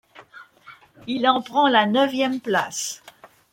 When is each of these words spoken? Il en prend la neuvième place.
Il 1.05 1.27
en 1.27 1.43
prend 1.43 1.67
la 1.69 1.85
neuvième 1.85 2.39
place. 2.39 3.03